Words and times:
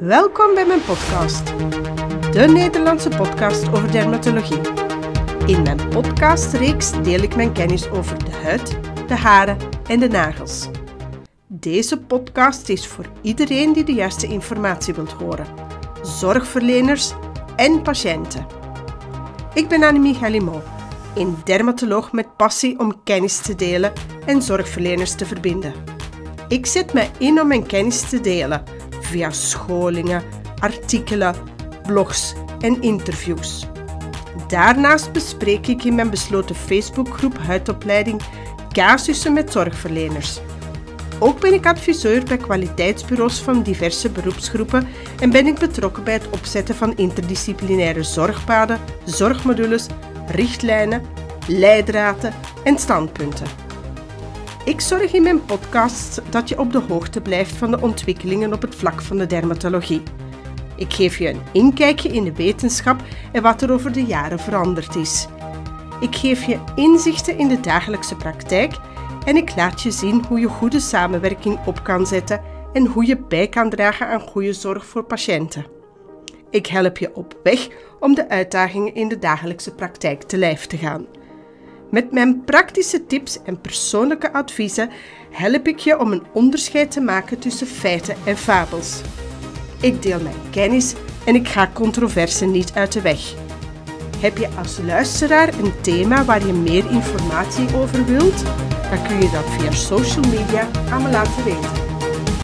Welkom 0.00 0.54
bij 0.54 0.66
mijn 0.66 0.82
podcast, 0.82 1.46
de 2.32 2.46
Nederlandse 2.52 3.08
podcast 3.08 3.68
over 3.68 3.92
dermatologie. 3.92 4.60
In 5.46 5.62
mijn 5.62 5.88
podcastreeks 5.88 7.02
deel 7.02 7.22
ik 7.22 7.36
mijn 7.36 7.52
kennis 7.52 7.90
over 7.90 8.24
de 8.24 8.30
huid, 8.30 8.78
de 9.08 9.14
haren 9.14 9.56
en 9.86 10.00
de 10.00 10.08
nagels. 10.08 10.68
Deze 11.46 11.98
podcast 11.98 12.68
is 12.68 12.86
voor 12.86 13.04
iedereen 13.22 13.72
die 13.72 13.84
de 13.84 13.92
juiste 13.92 14.26
informatie 14.26 14.94
wilt 14.94 15.12
horen: 15.12 15.46
zorgverleners 16.02 17.12
en 17.56 17.82
patiënten. 17.82 18.46
Ik 19.54 19.68
ben 19.68 19.82
Annemie 19.82 20.14
Gallimot, 20.14 20.62
een 21.14 21.36
dermatoloog 21.44 22.12
met 22.12 22.36
passie 22.36 22.78
om 22.78 23.02
kennis 23.04 23.40
te 23.40 23.54
delen 23.54 23.92
en 24.26 24.42
zorgverleners 24.42 25.14
te 25.14 25.26
verbinden. 25.26 25.74
Ik 26.48 26.66
zet 26.66 26.92
mij 26.92 27.10
in 27.18 27.40
om 27.40 27.46
mijn 27.46 27.66
kennis 27.66 28.08
te 28.08 28.20
delen 28.20 28.79
via 29.10 29.30
scholingen, 29.30 30.22
artikelen, 30.58 31.34
blogs 31.82 32.34
en 32.60 32.82
interviews. 32.82 33.66
Daarnaast 34.48 35.12
bespreek 35.12 35.66
ik 35.66 35.84
in 35.84 35.94
mijn 35.94 36.10
besloten 36.10 36.54
Facebookgroep 36.54 37.38
Huidopleiding 37.38 38.20
casussen 38.72 39.32
met 39.32 39.52
zorgverleners. 39.52 40.40
Ook 41.18 41.40
ben 41.40 41.52
ik 41.52 41.66
adviseur 41.66 42.24
bij 42.24 42.36
kwaliteitsbureaus 42.36 43.38
van 43.38 43.62
diverse 43.62 44.10
beroepsgroepen 44.10 44.88
en 45.20 45.30
ben 45.30 45.46
ik 45.46 45.58
betrokken 45.58 46.04
bij 46.04 46.12
het 46.12 46.30
opzetten 46.30 46.74
van 46.74 46.96
interdisciplinaire 46.96 48.02
zorgpaden, 48.02 48.78
zorgmodules, 49.04 49.86
richtlijnen, 50.26 51.02
leidraden 51.46 52.34
en 52.64 52.78
standpunten. 52.78 53.69
Ik 54.64 54.80
zorg 54.80 55.12
in 55.12 55.22
mijn 55.22 55.44
podcasts 55.44 56.18
dat 56.30 56.48
je 56.48 56.58
op 56.58 56.72
de 56.72 56.78
hoogte 56.88 57.20
blijft 57.20 57.56
van 57.56 57.70
de 57.70 57.80
ontwikkelingen 57.80 58.52
op 58.52 58.62
het 58.62 58.74
vlak 58.74 59.02
van 59.02 59.18
de 59.18 59.26
dermatologie. 59.26 60.02
Ik 60.76 60.92
geef 60.92 61.18
je 61.18 61.28
een 61.28 61.40
inkijkje 61.52 62.08
in 62.08 62.24
de 62.24 62.32
wetenschap 62.32 63.00
en 63.32 63.42
wat 63.42 63.62
er 63.62 63.72
over 63.72 63.92
de 63.92 64.04
jaren 64.04 64.38
veranderd 64.38 64.94
is. 64.94 65.26
Ik 66.00 66.16
geef 66.16 66.44
je 66.44 66.58
inzichten 66.74 67.38
in 67.38 67.48
de 67.48 67.60
dagelijkse 67.60 68.16
praktijk 68.16 68.74
en 69.24 69.36
ik 69.36 69.56
laat 69.56 69.82
je 69.82 69.90
zien 69.90 70.24
hoe 70.24 70.40
je 70.40 70.48
goede 70.48 70.80
samenwerking 70.80 71.58
op 71.66 71.84
kan 71.84 72.06
zetten 72.06 72.40
en 72.72 72.86
hoe 72.86 73.06
je 73.06 73.18
bij 73.18 73.48
kan 73.48 73.70
dragen 73.70 74.06
aan 74.06 74.20
goede 74.20 74.52
zorg 74.52 74.86
voor 74.86 75.04
patiënten. 75.04 75.66
Ik 76.50 76.66
help 76.66 76.98
je 76.98 77.14
op 77.14 77.38
weg 77.42 77.68
om 78.00 78.14
de 78.14 78.28
uitdagingen 78.28 78.94
in 78.94 79.08
de 79.08 79.18
dagelijkse 79.18 79.74
praktijk 79.74 80.22
te 80.22 80.36
lijf 80.36 80.66
te 80.66 80.76
gaan. 80.76 81.06
Met 81.90 82.12
mijn 82.12 82.44
praktische 82.44 83.06
tips 83.06 83.38
en 83.44 83.60
persoonlijke 83.60 84.32
adviezen 84.32 84.90
help 85.30 85.66
ik 85.66 85.78
je 85.78 85.98
om 85.98 86.12
een 86.12 86.22
onderscheid 86.32 86.90
te 86.90 87.00
maken 87.00 87.38
tussen 87.38 87.66
feiten 87.66 88.16
en 88.24 88.36
fabels. 88.36 89.00
Ik 89.80 90.02
deel 90.02 90.20
mijn 90.20 90.50
kennis 90.50 90.94
en 91.24 91.34
ik 91.34 91.48
ga 91.48 91.70
controversen 91.74 92.50
niet 92.50 92.72
uit 92.74 92.92
de 92.92 93.00
weg. 93.00 93.34
Heb 94.18 94.36
je 94.36 94.48
als 94.58 94.78
luisteraar 94.84 95.58
een 95.58 95.72
thema 95.80 96.24
waar 96.24 96.46
je 96.46 96.52
meer 96.52 96.90
informatie 96.90 97.74
over 97.74 98.04
wilt? 98.04 98.44
Dan 98.90 99.06
kun 99.06 99.16
je 99.16 99.30
dat 99.32 99.44
via 99.44 99.70
social 99.70 100.24
media 100.24 100.68
aan 100.90 101.02
me 101.02 101.10
laten 101.10 101.44
weten. 101.44 101.89